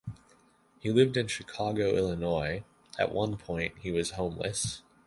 [0.79, 2.63] He lived in Chicago, Illinois;
[2.97, 4.81] at one point, he was homeless.